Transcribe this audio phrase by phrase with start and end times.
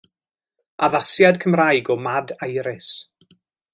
[0.87, 2.91] Addasiad Cymraeg o Mad Iris